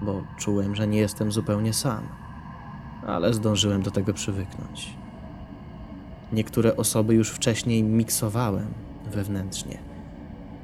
bo 0.03 0.23
czułem, 0.37 0.77
że 0.77 0.87
nie 0.87 0.99
jestem 0.99 1.33
zupełnie 1.33 1.73
sam, 1.73 2.09
ale 3.07 3.35
zdążyłem 3.35 3.83
do 3.83 3.91
tego 3.91 4.15
przywyknąć. 4.15 5.00
Niektóre 6.33 6.77
osoby 6.77 7.15
już 7.15 7.31
wcześniej 7.31 7.83
miksowałem 7.83 8.67
wewnętrznie, 9.13 9.79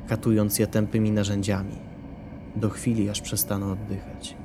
katując 0.09 0.59
je 0.59 0.67
tępymi 0.67 1.11
narzędziami, 1.11 1.77
do 2.57 2.71
chwili 2.71 3.11
aż 3.11 3.21
przestaną 3.21 3.73
oddychać. 3.73 4.37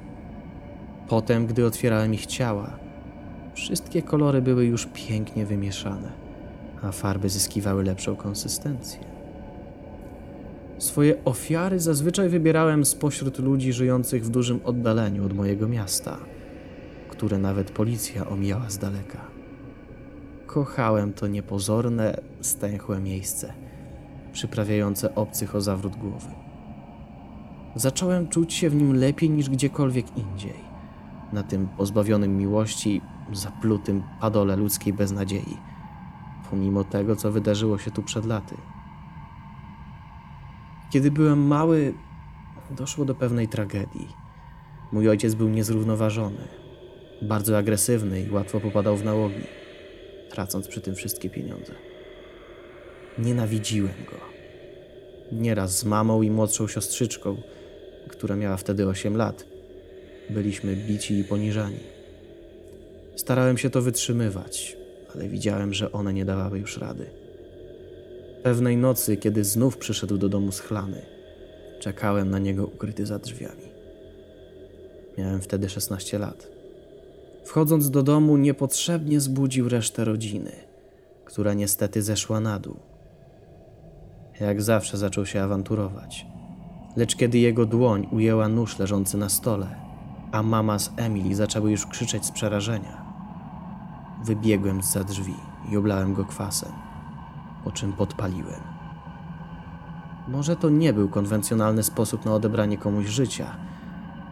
Potem, 1.07 1.47
gdy 1.47 1.65
otwierałem 1.65 2.13
ich 2.13 2.25
ciała, 2.25 2.79
wszystkie 3.53 4.01
kolory 4.01 4.41
były 4.41 4.65
już 4.65 4.87
pięknie 4.93 5.45
wymieszane, 5.45 6.11
a 6.81 6.91
farby 6.91 7.29
zyskiwały 7.29 7.83
lepszą 7.83 8.15
konsystencję. 8.15 8.99
Swoje 10.77 11.25
ofiary 11.25 11.79
zazwyczaj 11.79 12.29
wybierałem 12.29 12.85
spośród 12.85 13.39
ludzi 13.39 13.73
żyjących 13.73 14.25
w 14.25 14.29
dużym 14.29 14.59
oddaleniu 14.63 15.25
od 15.25 15.33
mojego 15.33 15.67
miasta, 15.67 16.17
które 17.09 17.37
nawet 17.37 17.71
policja 17.71 18.29
omijała 18.29 18.69
z 18.69 18.77
daleka. 18.77 19.30
Kochałem 20.53 21.13
to 21.13 21.27
niepozorne, 21.27 22.21
stęchłe 22.41 22.99
miejsce, 22.99 23.53
przyprawiające 24.33 25.15
obcych 25.15 25.55
o 25.55 25.61
zawrót 25.61 25.95
głowy. 25.95 26.27
Zacząłem 27.75 28.27
czuć 28.27 28.53
się 28.53 28.69
w 28.69 28.75
nim 28.75 28.93
lepiej 28.93 29.29
niż 29.29 29.49
gdziekolwiek 29.49 30.17
indziej 30.17 30.59
na 31.33 31.43
tym 31.43 31.67
pozbawionym 31.67 32.37
miłości, 32.37 33.01
zaplutym 33.31 34.03
padole 34.21 34.55
ludzkiej 34.55 34.93
beznadziei, 34.93 35.57
pomimo 36.49 36.83
tego, 36.83 37.15
co 37.15 37.31
wydarzyło 37.31 37.77
się 37.77 37.91
tu 37.91 38.03
przed 38.03 38.25
laty. 38.25 38.55
Kiedy 40.89 41.11
byłem 41.11 41.47
mały, 41.47 41.93
doszło 42.71 43.05
do 43.05 43.15
pewnej 43.15 43.47
tragedii. 43.47 44.07
Mój 44.91 45.09
ojciec 45.09 45.35
był 45.35 45.49
niezrównoważony, 45.49 46.47
bardzo 47.21 47.57
agresywny 47.57 48.21
i 48.21 48.31
łatwo 48.31 48.59
popadał 48.59 48.97
w 48.97 49.05
nałogi, 49.05 49.60
tracąc 50.31 50.67
przy 50.67 50.81
tym 50.81 50.95
wszystkie 50.95 51.29
pieniądze. 51.29 51.73
Nienawidziłem 53.17 54.05
go. 54.11 54.17
Nieraz 55.31 55.77
z 55.77 55.83
mamą 55.83 56.21
i 56.21 56.31
młodszą 56.31 56.67
siostrzyczką, 56.67 57.41
która 58.07 58.35
miała 58.35 58.57
wtedy 58.57 58.87
8 58.87 59.17
lat, 59.17 59.45
Byliśmy 60.29 60.75
bici 60.75 61.19
i 61.19 61.23
poniżani. 61.23 61.79
Starałem 63.15 63.57
się 63.57 63.69
to 63.69 63.81
wytrzymywać, 63.81 64.77
ale 65.15 65.27
widziałem, 65.27 65.73
że 65.73 65.91
one 65.91 66.13
nie 66.13 66.25
dawały 66.25 66.59
już 66.59 66.77
rady. 66.77 67.05
Pewnej 68.43 68.77
nocy, 68.77 69.17
kiedy 69.17 69.43
znów 69.43 69.77
przyszedł 69.77 70.17
do 70.17 70.29
domu 70.29 70.51
schlany, 70.51 71.01
czekałem 71.79 72.29
na 72.29 72.39
niego 72.39 72.67
ukryty 72.67 73.05
za 73.05 73.19
drzwiami. 73.19 73.71
Miałem 75.17 75.41
wtedy 75.41 75.69
16 75.69 76.19
lat. 76.19 76.47
Wchodząc 77.45 77.89
do 77.89 78.03
domu, 78.03 78.37
niepotrzebnie 78.37 79.19
zbudził 79.19 79.69
resztę 79.69 80.05
rodziny, 80.05 80.51
która 81.25 81.53
niestety 81.53 82.01
zeszła 82.01 82.39
na 82.39 82.59
dół. 82.59 82.79
Jak 84.39 84.61
zawsze 84.61 84.97
zaczął 84.97 85.25
się 85.25 85.43
awanturować. 85.43 86.25
Lecz 86.95 87.15
kiedy 87.15 87.37
jego 87.37 87.65
dłoń 87.65 88.07
ujęła 88.11 88.47
nóż 88.47 88.79
leżący 88.79 89.17
na 89.17 89.29
stole, 89.29 89.75
a 90.31 90.43
mama 90.43 90.79
z 90.79 90.91
Emily 90.97 91.35
zaczęły 91.35 91.71
już 91.71 91.85
krzyczeć 91.85 92.25
z 92.25 92.31
przerażenia. 92.31 93.05
Wybiegłem 94.25 94.81
za 94.81 95.03
drzwi 95.03 95.35
i 95.71 95.77
oblałem 95.77 96.13
go 96.13 96.25
kwasem, 96.25 96.71
po 97.63 97.71
czym 97.71 97.93
podpaliłem. 97.93 98.61
Może 100.27 100.55
to 100.55 100.69
nie 100.69 100.93
był 100.93 101.09
konwencjonalny 101.09 101.83
sposób 101.83 102.25
na 102.25 102.33
odebranie 102.33 102.77
komuś 102.77 103.05
życia, 103.05 103.55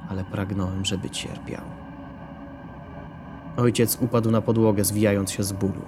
ale 0.09 0.23
pragnąłem, 0.23 0.85
żeby 0.85 1.09
cierpiał. 1.09 1.78
Ojciec 3.59 3.97
upadł 4.01 4.31
na 4.31 4.41
podłogę, 4.41 4.83
zwijając 4.83 5.31
się 5.31 5.43
z 5.43 5.51
bólu, 5.51 5.81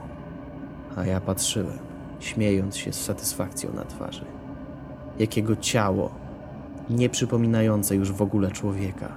a 0.95 1.05
ja 1.05 1.21
patrzyłem, 1.21 1.79
śmiejąc 2.19 2.77
się 2.77 2.93
z 2.93 3.03
satysfakcją 3.03 3.73
na 3.73 3.85
twarzy. 3.85 4.25
Jakiego 5.19 5.55
ciało, 5.55 6.11
nie 6.89 7.09
przypominające 7.09 7.95
już 7.95 8.11
w 8.11 8.21
ogóle 8.21 8.51
człowieka, 8.51 9.11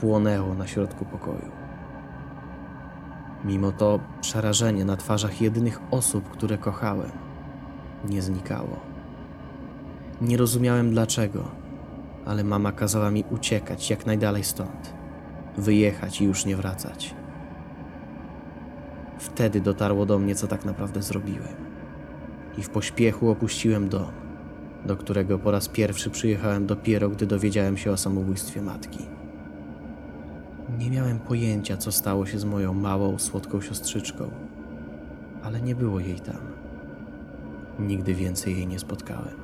płonęło 0.00 0.54
na 0.54 0.66
środku 0.66 1.04
pokoju. 1.04 1.50
Mimo 3.44 3.72
to 3.72 4.00
przerażenie 4.20 4.84
na 4.84 4.96
twarzach 4.96 5.40
jedynych 5.40 5.80
osób, 5.90 6.30
które 6.30 6.58
kochałem, 6.58 7.12
nie 8.08 8.22
znikało. 8.22 8.80
Nie 10.20 10.36
rozumiałem 10.36 10.90
dlaczego, 10.90 11.44
ale 12.26 12.44
mama 12.44 12.72
kazała 12.72 13.10
mi 13.10 13.24
uciekać 13.30 13.90
jak 13.90 14.06
najdalej 14.06 14.44
stąd, 14.44 14.94
wyjechać 15.56 16.20
i 16.20 16.24
już 16.24 16.44
nie 16.44 16.56
wracać. 16.56 17.21
Wtedy 19.22 19.60
dotarło 19.60 20.06
do 20.06 20.18
mnie, 20.18 20.34
co 20.34 20.46
tak 20.46 20.64
naprawdę 20.64 21.02
zrobiłem. 21.02 21.54
I 22.58 22.62
w 22.62 22.70
pośpiechu 22.70 23.30
opuściłem 23.30 23.88
dom, 23.88 24.12
do 24.86 24.96
którego 24.96 25.38
po 25.38 25.50
raz 25.50 25.68
pierwszy 25.68 26.10
przyjechałem 26.10 26.66
dopiero, 26.66 27.08
gdy 27.08 27.26
dowiedziałem 27.26 27.76
się 27.76 27.90
o 27.90 27.96
samobójstwie 27.96 28.62
matki. 28.62 29.06
Nie 30.78 30.90
miałem 30.90 31.18
pojęcia, 31.18 31.76
co 31.76 31.92
stało 31.92 32.26
się 32.26 32.38
z 32.38 32.44
moją 32.44 32.74
małą, 32.74 33.18
słodką 33.18 33.60
siostrzyczką, 33.60 34.30
ale 35.42 35.60
nie 35.60 35.74
było 35.74 36.00
jej 36.00 36.20
tam. 36.20 36.40
Nigdy 37.78 38.14
więcej 38.14 38.56
jej 38.56 38.66
nie 38.66 38.78
spotkałem. 38.78 39.36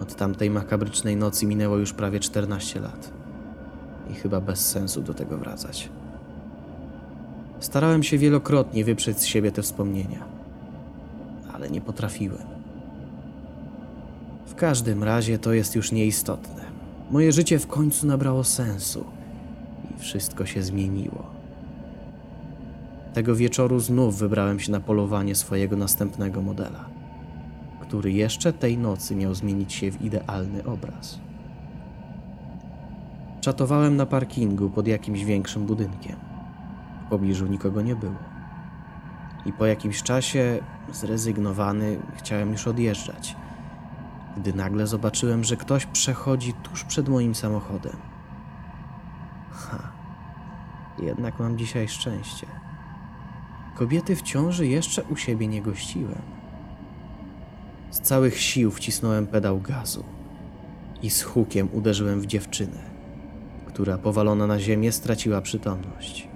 Od 0.00 0.14
tamtej 0.14 0.50
makabrycznej 0.50 1.16
nocy 1.16 1.46
minęło 1.46 1.76
już 1.76 1.92
prawie 1.92 2.20
14 2.20 2.80
lat 2.80 3.12
i 4.10 4.14
chyba 4.14 4.40
bez 4.40 4.70
sensu 4.70 5.02
do 5.02 5.14
tego 5.14 5.38
wracać. 5.38 5.90
Starałem 7.60 8.02
się 8.02 8.18
wielokrotnie 8.18 8.84
wyprzeć 8.84 9.18
z 9.18 9.24
siebie 9.24 9.52
te 9.52 9.62
wspomnienia, 9.62 10.24
ale 11.52 11.70
nie 11.70 11.80
potrafiłem. 11.80 12.46
W 14.46 14.54
każdym 14.54 15.04
razie 15.04 15.38
to 15.38 15.52
jest 15.52 15.76
już 15.76 15.92
nieistotne. 15.92 16.64
Moje 17.10 17.32
życie 17.32 17.58
w 17.58 17.66
końcu 17.66 18.06
nabrało 18.06 18.44
sensu 18.44 19.04
i 19.90 20.00
wszystko 20.00 20.46
się 20.46 20.62
zmieniło. 20.62 21.26
Tego 23.14 23.36
wieczoru 23.36 23.80
znów 23.80 24.18
wybrałem 24.18 24.60
się 24.60 24.72
na 24.72 24.80
polowanie 24.80 25.34
swojego 25.34 25.76
następnego 25.76 26.42
modela, 26.42 26.84
który 27.80 28.12
jeszcze 28.12 28.52
tej 28.52 28.78
nocy 28.78 29.16
miał 29.16 29.34
zmienić 29.34 29.72
się 29.72 29.90
w 29.90 30.02
idealny 30.02 30.64
obraz. 30.64 31.18
Czatowałem 33.40 33.96
na 33.96 34.06
parkingu 34.06 34.70
pod 34.70 34.86
jakimś 34.86 35.24
większym 35.24 35.66
budynkiem. 35.66 36.27
W 37.08 37.10
pobliżu 37.10 37.46
nikogo 37.46 37.82
nie 37.82 37.96
było. 37.96 38.18
I 39.46 39.52
po 39.52 39.66
jakimś 39.66 40.02
czasie, 40.02 40.60
zrezygnowany, 40.92 41.98
chciałem 42.16 42.52
już 42.52 42.66
odjeżdżać, 42.66 43.36
gdy 44.36 44.52
nagle 44.52 44.86
zobaczyłem, 44.86 45.44
że 45.44 45.56
ktoś 45.56 45.86
przechodzi 45.86 46.52
tuż 46.52 46.84
przed 46.84 47.08
moim 47.08 47.34
samochodem. 47.34 47.96
Ha, 49.50 49.78
jednak 50.98 51.38
mam 51.40 51.58
dzisiaj 51.58 51.88
szczęście. 51.88 52.46
Kobiety 53.74 54.16
w 54.16 54.22
ciąży 54.22 54.66
jeszcze 54.66 55.02
u 55.02 55.16
siebie 55.16 55.48
nie 55.48 55.62
gościłem. 55.62 56.22
Z 57.90 58.00
całych 58.00 58.40
sił 58.40 58.70
wcisnąłem 58.70 59.26
pedał 59.26 59.60
gazu 59.60 60.04
i 61.02 61.10
z 61.10 61.22
hukiem 61.22 61.68
uderzyłem 61.72 62.20
w 62.20 62.26
dziewczynę, 62.26 62.78
która 63.66 63.98
powalona 63.98 64.46
na 64.46 64.60
ziemię 64.60 64.92
straciła 64.92 65.40
przytomność. 65.40 66.27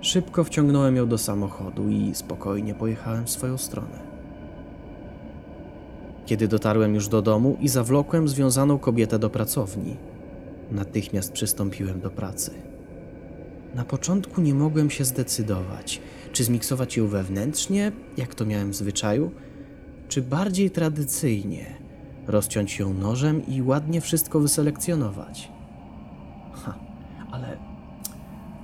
Szybko 0.00 0.44
wciągnąłem 0.44 0.96
ją 0.96 1.08
do 1.08 1.18
samochodu 1.18 1.88
i 1.88 2.14
spokojnie 2.14 2.74
pojechałem 2.74 3.24
w 3.24 3.30
swoją 3.30 3.58
stronę. 3.58 3.98
Kiedy 6.26 6.48
dotarłem 6.48 6.94
już 6.94 7.08
do 7.08 7.22
domu 7.22 7.56
i 7.60 7.68
zawlokłem 7.68 8.28
związaną 8.28 8.78
kobietę 8.78 9.18
do 9.18 9.30
pracowni, 9.30 9.96
natychmiast 10.70 11.32
przystąpiłem 11.32 12.00
do 12.00 12.10
pracy. 12.10 12.50
Na 13.74 13.84
początku 13.84 14.40
nie 14.40 14.54
mogłem 14.54 14.90
się 14.90 15.04
zdecydować, 15.04 16.00
czy 16.32 16.44
zmiksować 16.44 16.96
ją 16.96 17.06
wewnętrznie, 17.06 17.92
jak 18.16 18.34
to 18.34 18.46
miałem 18.46 18.70
w 18.70 18.76
zwyczaju, 18.76 19.30
czy 20.08 20.22
bardziej 20.22 20.70
tradycyjnie, 20.70 21.66
rozciąć 22.26 22.78
ją 22.78 22.94
nożem 22.94 23.46
i 23.46 23.62
ładnie 23.62 24.00
wszystko 24.00 24.40
wyselekcjonować. 24.40 25.52
Ha, 26.52 26.89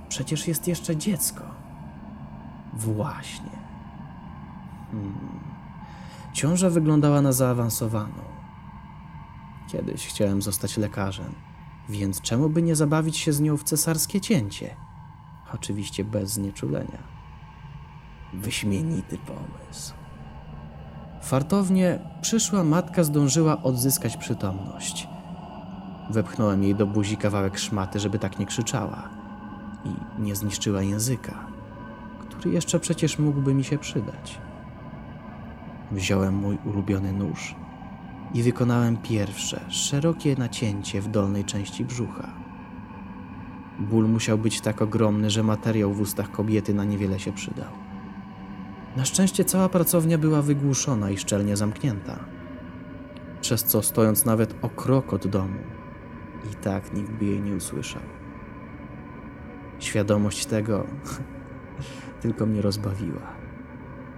przecież 0.09 0.47
jest 0.47 0.67
jeszcze 0.67 0.95
dziecko. 0.95 1.43
Właśnie. 2.73 3.57
Hmm. 4.91 5.39
Ciąża 6.33 6.69
wyglądała 6.69 7.21
na 7.21 7.31
zaawansowaną. 7.31 8.23
Kiedyś 9.67 10.07
chciałem 10.07 10.41
zostać 10.41 10.77
lekarzem, 10.77 11.33
więc 11.89 12.21
czemu 12.21 12.49
by 12.49 12.61
nie 12.61 12.75
zabawić 12.75 13.17
się 13.17 13.33
z 13.33 13.41
nią 13.41 13.57
w 13.57 13.63
cesarskie 13.63 14.21
cięcie? 14.21 14.75
Oczywiście 15.53 16.03
bez 16.03 16.29
znieczulenia. 16.31 17.03
Wyśmienity 18.33 19.17
pomysł. 19.17 19.93
Fartownie 21.21 21.99
przyszła 22.21 22.63
matka 22.63 23.03
zdążyła 23.03 23.63
odzyskać 23.63 24.17
przytomność. 24.17 25.07
Wepchnąłem 26.09 26.63
jej 26.63 26.75
do 26.75 26.87
buzi 26.87 27.17
kawałek 27.17 27.57
szmaty, 27.57 27.99
żeby 27.99 28.19
tak 28.19 28.39
nie 28.39 28.45
krzyczała 28.45 29.16
i 29.85 30.21
nie 30.21 30.35
zniszczyła 30.35 30.81
języka, 30.81 31.45
który 32.19 32.51
jeszcze 32.51 32.79
przecież 32.79 33.19
mógłby 33.19 33.53
mi 33.53 33.63
się 33.63 33.77
przydać. 33.77 34.41
Wziąłem 35.91 36.35
mój 36.35 36.57
ulubiony 36.65 37.13
nóż 37.13 37.55
i 38.33 38.43
wykonałem 38.43 38.97
pierwsze, 38.97 39.65
szerokie 39.69 40.35
nacięcie 40.35 41.01
w 41.01 41.07
dolnej 41.07 41.45
części 41.45 41.85
brzucha. 41.85 42.33
Ból 43.79 44.09
musiał 44.09 44.37
być 44.37 44.61
tak 44.61 44.81
ogromny, 44.81 45.29
że 45.29 45.43
materiał 45.43 45.93
w 45.93 46.01
ustach 46.01 46.31
kobiety 46.31 46.73
na 46.73 46.83
niewiele 46.83 47.19
się 47.19 47.33
przydał. 47.33 47.71
Na 48.97 49.05
szczęście 49.05 49.45
cała 49.45 49.69
pracownia 49.69 50.17
była 50.17 50.41
wygłuszona 50.41 51.09
i 51.09 51.17
szczelnie 51.17 51.57
zamknięta, 51.57 52.19
przez 53.41 53.63
co 53.63 53.81
stojąc 53.81 54.25
nawet 54.25 54.55
o 54.61 54.69
krok 54.69 55.13
od 55.13 55.27
domu, 55.27 55.59
i 56.51 56.55
tak 56.55 56.93
nikt 56.93 57.11
by 57.11 57.25
jej 57.25 57.41
nie 57.41 57.55
usłyszał. 57.55 58.01
Świadomość 59.79 60.45
tego 60.45 60.87
tylko 62.21 62.45
mnie 62.45 62.61
rozbawiła. 62.61 63.35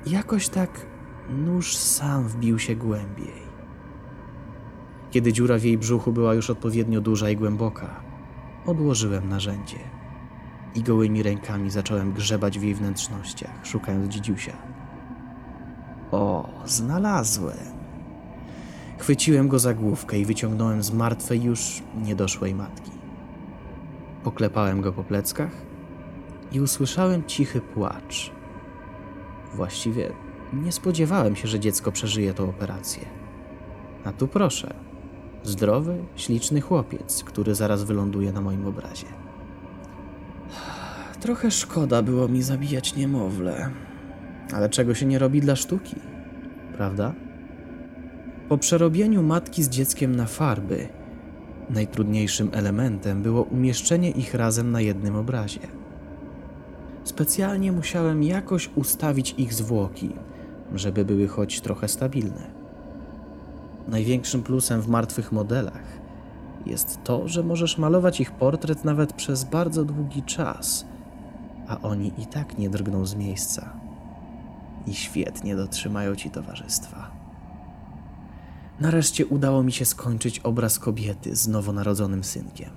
Jakoś 0.05 0.49
tak 0.49 0.85
nóż 1.29 1.75
sam 1.75 2.27
wbił 2.27 2.59
się 2.59 2.75
głębiej. 2.75 3.49
Kiedy 5.11 5.33
dziura 5.33 5.57
w 5.57 5.63
jej 5.63 5.77
brzuchu 5.77 6.11
była 6.11 6.33
już 6.33 6.49
odpowiednio 6.49 7.01
duża 7.01 7.29
i 7.29 7.35
głęboka, 7.35 8.01
odłożyłem 8.65 9.29
narzędzie 9.29 9.79
i 10.75 10.83
gołymi 10.83 11.23
rękami 11.23 11.69
zacząłem 11.69 12.13
grzebać 12.13 12.59
w 12.59 12.63
jej 12.63 12.75
wnętrznościach, 12.75 13.65
szukając 13.65 14.13
dzidziusia. 14.13 14.53
O, 16.11 16.49
znalazłem! 16.65 17.79
Chwyciłem 18.97 19.47
go 19.47 19.59
za 19.59 19.73
główkę 19.73 20.19
i 20.19 20.25
wyciągnąłem 20.25 20.83
z 20.83 20.91
martwej 20.91 21.43
już 21.43 21.83
niedoszłej 21.95 22.55
matki. 22.55 22.98
Poklepałem 24.23 24.81
go 24.81 24.93
po 24.93 25.03
pleckach 25.03 25.51
i 26.51 26.61
usłyszałem 26.61 27.23
cichy 27.23 27.61
płacz. 27.61 28.31
Właściwie 29.53 30.11
nie 30.53 30.71
spodziewałem 30.71 31.35
się, 31.35 31.47
że 31.47 31.59
dziecko 31.59 31.91
przeżyje 31.91 32.33
tę 32.33 32.43
operację. 32.43 33.05
A 34.03 34.11
tu 34.11 34.27
proszę, 34.27 34.73
zdrowy, 35.43 35.97
śliczny 36.15 36.61
chłopiec, 36.61 37.23
który 37.23 37.55
zaraz 37.55 37.83
wyląduje 37.83 38.31
na 38.31 38.41
moim 38.41 38.65
obrazie. 38.67 39.07
Trochę 41.21 41.51
szkoda 41.51 42.01
było 42.01 42.27
mi 42.27 42.41
zabijać 42.43 42.95
niemowlę, 42.95 43.69
ale 44.53 44.69
czego 44.69 44.95
się 44.95 45.05
nie 45.05 45.19
robi 45.19 45.41
dla 45.41 45.55
sztuki, 45.55 45.95
prawda? 46.77 47.13
Po 48.49 48.57
przerobieniu 48.57 49.23
matki 49.23 49.63
z 49.63 49.69
dzieckiem 49.69 50.15
na 50.15 50.25
farby, 50.25 50.87
najtrudniejszym 51.69 52.49
elementem 52.53 53.21
było 53.21 53.43
umieszczenie 53.43 54.11
ich 54.11 54.33
razem 54.33 54.71
na 54.71 54.81
jednym 54.81 55.15
obrazie. 55.15 55.59
Specjalnie 57.03 57.71
musiałem 57.71 58.23
jakoś 58.23 58.69
ustawić 58.75 59.35
ich 59.37 59.53
zwłoki, 59.53 60.09
żeby 60.75 61.05
były 61.05 61.27
choć 61.27 61.61
trochę 61.61 61.87
stabilne. 61.87 62.51
Największym 63.87 64.43
plusem 64.43 64.81
w 64.81 64.87
martwych 64.87 65.31
modelach 65.31 65.99
jest 66.65 66.99
to, 67.03 67.27
że 67.27 67.43
możesz 67.43 67.77
malować 67.77 68.21
ich 68.21 68.31
portret 68.31 68.85
nawet 68.85 69.13
przez 69.13 69.43
bardzo 69.43 69.85
długi 69.85 70.23
czas, 70.23 70.85
a 71.67 71.81
oni 71.81 72.11
i 72.17 72.25
tak 72.25 72.57
nie 72.57 72.69
drgną 72.69 73.05
z 73.05 73.15
miejsca 73.15 73.73
i 74.87 74.93
świetnie 74.93 75.55
dotrzymają 75.55 76.15
ci 76.15 76.29
towarzystwa. 76.29 77.18
Nareszcie 78.79 79.25
udało 79.25 79.63
mi 79.63 79.71
się 79.71 79.85
skończyć 79.85 80.39
obraz 80.39 80.79
kobiety 80.79 81.35
z 81.35 81.47
nowonarodzonym 81.47 82.23
synkiem. 82.23 82.69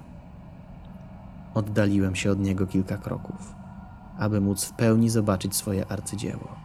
Oddaliłem 1.54 2.16
się 2.16 2.30
od 2.30 2.40
niego 2.40 2.66
kilka 2.66 2.96
kroków, 2.96 3.54
aby 4.18 4.40
móc 4.40 4.64
w 4.64 4.72
pełni 4.72 5.10
zobaczyć 5.10 5.56
swoje 5.56 5.86
arcydzieło. 5.86 6.56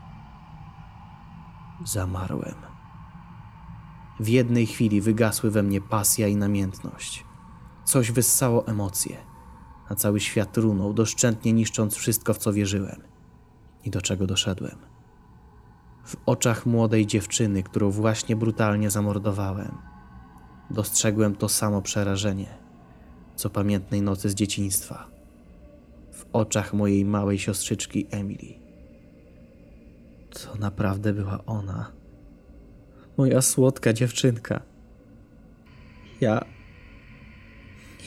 Zamarłem. 1.86 2.56
W 4.20 4.28
jednej 4.28 4.66
chwili 4.66 5.02
wygasły 5.02 5.52
we 5.52 5.64
mnie 5.64 5.82
pasja 5.82 6.28
i 6.28 6.36
namiętność. 6.36 7.26
Coś 7.84 8.12
wyssało 8.12 8.68
emocje, 8.68 9.18
a 9.90 9.96
cały 9.96 10.20
świat 10.20 10.58
runął, 10.58 10.94
doszczętnie 10.94 11.54
niszcząc 11.54 11.96
wszystko, 11.96 12.34
w 12.34 12.38
co 12.38 12.54
wierzyłem 12.54 13.02
i 13.84 13.90
do 13.90 14.02
czego 14.02 14.28
doszedłem. 14.28 14.97
W 16.08 16.16
oczach 16.26 16.66
młodej 16.66 17.06
dziewczyny, 17.08 17.64
którą 17.64 17.92
właśnie 17.92 18.36
brutalnie 18.36 18.90
zamordowałem, 18.90 19.72
dostrzegłem 20.70 21.36
to 21.36 21.50
samo 21.50 21.82
przerażenie, 21.82 22.48
co 23.36 23.50
pamiętnej 23.50 24.02
nocy 24.02 24.30
z 24.30 24.36
dzieciństwa. 24.36 25.08
W 26.12 26.26
oczach 26.34 26.74
mojej 26.74 27.06
małej 27.06 27.40
siostrzyczki 27.40 28.08
Emily. 28.12 28.54
To 30.30 30.56
naprawdę 30.56 31.14
była 31.14 31.46
ona. 31.46 31.92
Moja 33.18 33.42
słodka 33.42 33.94
dziewczynka. 33.94 34.62
Ja. 36.22 36.46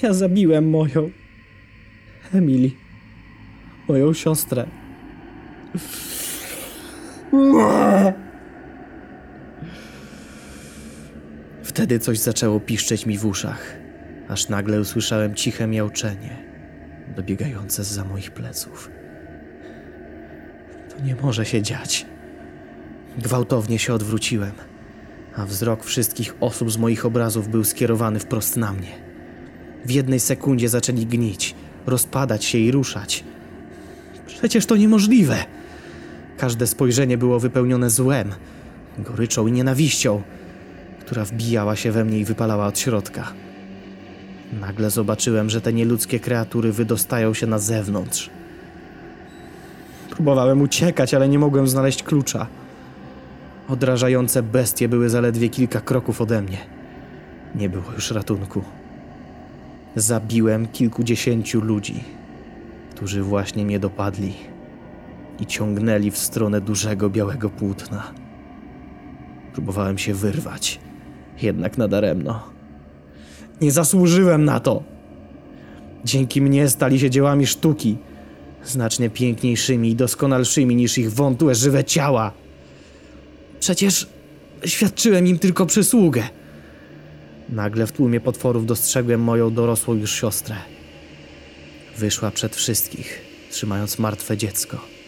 Ja 0.03 0.13
zabiłem 0.13 0.71
moją. 0.71 1.11
Emily. 2.35 2.71
Moją 3.89 4.13
siostrę. 4.13 4.67
Wtedy 11.63 11.99
coś 11.99 12.19
zaczęło 12.19 12.61
piszczeć 12.61 13.07
mi 13.07 13.19
w 13.19 13.27
uszach, 13.27 13.77
aż 14.29 14.49
nagle 14.49 14.81
usłyszałem 14.81 15.35
ciche 15.35 15.67
miauczenie, 15.67 16.37
dobiegające 17.17 17.85
zza 17.85 18.05
moich 18.05 18.31
pleców. 18.31 18.91
To 20.91 21.05
nie 21.05 21.17
może 21.17 21.45
się 21.45 21.63
dziać. 21.63 22.07
Gwałtownie 23.19 23.79
się 23.79 23.95
odwróciłem, 23.95 24.53
a 25.37 25.47
wzrok 25.47 25.85
wszystkich 25.85 26.35
osób 26.41 26.71
z 26.71 26.77
moich 26.77 27.07
obrazów 27.07 27.49
był 27.49 27.65
skierowany 27.65 28.19
wprost 28.19 28.57
na 28.57 28.73
mnie. 28.73 28.93
W 29.85 29.91
jednej 29.91 30.21
sekundzie 30.21 30.69
zaczęli 30.69 31.07
gnić, 31.07 31.55
rozpadać 31.87 32.45
się 32.45 32.59
i 32.59 32.71
ruszać. 32.71 33.25
Przecież 34.27 34.67
to 34.67 34.77
niemożliwe! 34.77 35.60
Każde 36.41 36.67
spojrzenie 36.67 37.19
było 37.19 37.41
wypełnione 37.41 37.91
złem, 37.91 38.33
goryczą 38.99 39.47
i 39.47 39.53
nienawiścią, 39.53 40.23
która 41.01 41.25
wbijała 41.25 41.77
się 41.77 41.93
we 41.93 42.05
mnie 42.05 42.19
i 42.19 42.25
wypalała 42.25 42.67
od 42.67 42.79
środka. 42.79 43.33
Nagle 44.61 44.91
zobaczyłem, 44.91 45.51
że 45.51 45.61
te 45.61 45.73
nieludzkie 45.73 46.21
kreatury 46.21 46.73
wydostają 46.73 47.35
się 47.35 47.47
na 47.47 47.59
zewnątrz. 47.59 48.31
Próbowałem 50.11 50.63
uciekać, 50.63 51.15
ale 51.15 51.29
nie 51.29 51.39
mogłem 51.39 51.69
znaleźć 51.69 52.03
klucza. 52.03 52.47
Odrażające 53.69 54.43
bestie 54.43 54.89
były 54.89 55.09
zaledwie 55.09 55.49
kilka 55.49 55.81
kroków 55.81 56.21
ode 56.21 56.43
mnie. 56.43 56.59
Nie 57.55 57.69
było 57.69 57.93
już 57.95 58.11
ratunku. 58.11 58.63
Zabiłem 59.97 60.69
kilkudziesięciu 60.69 61.61
ludzi, 61.61 62.05
którzy 62.95 63.23
właśnie 63.23 63.65
mnie 63.65 63.79
dopadli 63.79 64.35
i 65.41 65.47
ciągnęli 65.47 66.11
w 66.11 66.19
stronę 66.19 66.61
dużego 66.61 67.11
białego 67.11 67.51
płótna. 67.51 68.13
Próbowałem 69.53 69.99
się 69.99 70.15
wyrwać, 70.15 70.81
jednak 71.43 71.79
nadaremno. 71.79 72.43
Nie 73.61 73.73
zasłużyłem 73.73 74.45
na 74.45 74.61
to. 74.61 74.83
Dzięki 76.05 76.43
mnie 76.43 76.69
stali 76.69 77.01
się 77.01 77.11
dziełami 77.11 77.47
sztuki, 77.47 77.97
znacznie 78.65 79.11
piękniejszymi 79.11 79.91
i 79.91 79.97
doskonalszymi 79.97 80.77
niż 80.77 80.99
ich 80.99 81.13
wątłe, 81.13 81.55
żywe 81.55 81.85
ciała. 81.85 82.33
Przecież 83.61 84.09
świadczyłem 84.65 85.27
im 85.27 85.39
tylko 85.39 85.67
przysługę. 85.67 86.23
Nagle 87.49 87.87
w 87.87 87.93
tłumie 87.93 88.21
potworów 88.21 88.67
dostrzegłem 88.67 89.21
moją 89.21 89.55
dorosłą 89.55 89.95
już 89.95 90.13
siostrę. 90.13 90.57
Wyszła 91.99 92.31
przed 92.31 92.57
wszystkich, 92.57 93.21
trzymając 93.51 93.99
martwe 93.99 94.37
dziecko 94.37 95.00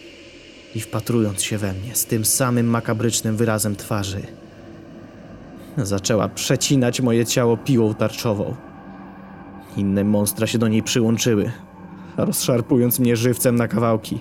i 0.75 0.79
wpatrując 0.79 1.43
się 1.43 1.57
we 1.57 1.73
mnie 1.73 1.95
z 1.95 2.05
tym 2.05 2.25
samym 2.25 2.67
makabrycznym 2.67 3.37
wyrazem 3.37 3.75
twarzy. 3.75 4.21
Zaczęła 5.77 6.29
przecinać 6.29 7.01
moje 7.01 7.25
ciało 7.25 7.57
piłą 7.57 7.93
tarczową. 7.93 8.55
Inne 9.77 10.03
monstra 10.03 10.47
się 10.47 10.57
do 10.57 10.67
niej 10.67 10.83
przyłączyły, 10.83 11.51
rozszarpując 12.17 12.99
mnie 12.99 13.15
żywcem 13.15 13.55
na 13.55 13.67
kawałki. 13.67 14.19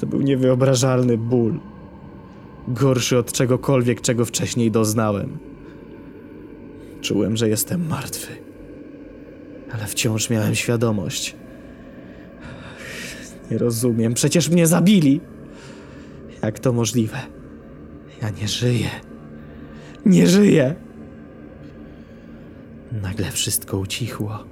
To 0.00 0.06
był 0.06 0.20
niewyobrażalny 0.20 1.18
ból. 1.18 1.60
Gorszy 2.68 3.18
od 3.18 3.32
czegokolwiek, 3.32 4.00
czego 4.00 4.24
wcześniej 4.24 4.70
doznałem. 4.70 5.38
Czułem, 7.00 7.36
że 7.36 7.48
jestem 7.48 7.86
martwy, 7.88 8.36
ale 9.72 9.86
wciąż 9.86 10.30
miałem 10.30 10.54
świadomość. 10.54 11.36
Nie 13.52 13.58
rozumiem, 13.58 14.14
przecież 14.14 14.48
mnie 14.48 14.66
zabili. 14.66 15.20
Jak 16.42 16.58
to 16.58 16.72
możliwe? 16.72 17.18
Ja 18.22 18.30
nie 18.30 18.48
żyję. 18.48 18.90
Nie 20.06 20.26
żyję. 20.26 20.74
Nagle 22.92 23.30
wszystko 23.30 23.78
ucichło. 23.78 24.44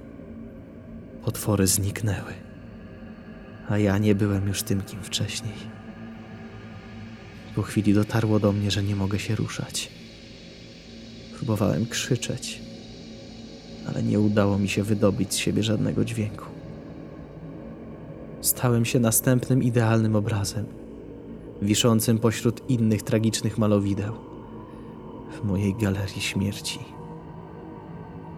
Potwory 1.25 1.67
zniknęły. 1.67 2.33
A 3.69 3.79
ja 3.79 3.99
nie 3.99 4.15
byłem 4.15 4.49
już 4.49 4.63
tym, 4.63 4.83
kim 4.83 5.03
wcześniej. 5.03 5.55
Po 7.55 7.63
chwili 7.63 7.95
dotarło 7.95 8.41
do 8.41 8.53
mnie, 8.53 8.71
że 8.71 8.83
nie 8.83 8.97
mogę 8.97 9.19
się 9.19 9.35
ruszać. 9.35 9.91
Próbowałem 11.37 11.87
krzyczeć, 11.87 12.61
ale 13.89 14.03
nie 14.03 14.21
udało 14.21 14.59
mi 14.59 14.69
się 14.69 14.83
wydobyć 14.83 15.35
z 15.35 15.37
siebie 15.37 15.63
żadnego 15.63 16.05
dźwięku. 16.05 16.50
Stałem 18.41 18.85
się 18.85 19.01
następnym 19.01 19.63
idealnym 19.63 20.17
obrazem, 20.17 20.67
wiszącym 21.63 22.19
pośród 22.19 22.71
innych 22.71 23.03
tragicznych 23.03 23.59
malowideł 23.59 24.15
w 25.33 25.45
mojej 25.45 25.75
galerii 25.75 26.21
śmierci. 26.21 26.79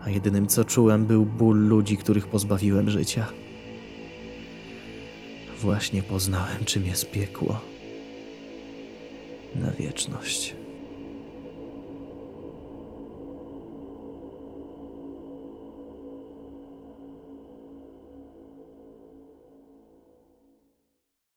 A 0.04 0.10
jedynym 0.10 0.46
co 0.46 0.64
czułem 0.64 1.06
był 1.06 1.26
ból 1.26 1.68
ludzi, 1.68 1.96
których 1.96 2.26
pozbawiłem 2.26 2.90
życia. 2.90 3.26
Właśnie 5.60 6.02
poznałem, 6.02 6.64
czym 6.64 6.86
jest 6.86 7.10
piekło 7.10 7.60
na 9.54 9.70
wieczność. 9.70 10.61